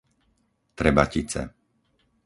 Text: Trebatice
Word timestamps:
Trebatice 0.79 1.41